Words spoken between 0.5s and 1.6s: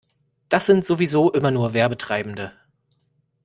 sind sowieso immer